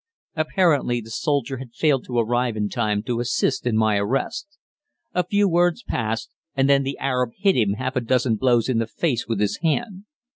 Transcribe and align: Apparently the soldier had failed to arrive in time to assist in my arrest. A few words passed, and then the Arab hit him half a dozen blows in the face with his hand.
Apparently 0.35 0.99
the 0.99 1.11
soldier 1.11 1.57
had 1.57 1.75
failed 1.75 2.05
to 2.05 2.17
arrive 2.17 2.57
in 2.57 2.69
time 2.69 3.03
to 3.03 3.19
assist 3.19 3.67
in 3.67 3.77
my 3.77 3.97
arrest. 3.97 4.57
A 5.13 5.23
few 5.23 5.47
words 5.47 5.83
passed, 5.83 6.31
and 6.55 6.67
then 6.67 6.81
the 6.81 6.97
Arab 6.97 7.33
hit 7.37 7.55
him 7.55 7.73
half 7.73 7.95
a 7.95 8.01
dozen 8.01 8.35
blows 8.37 8.67
in 8.67 8.79
the 8.79 8.87
face 8.87 9.27
with 9.27 9.39
his 9.39 9.57
hand. 9.57 10.05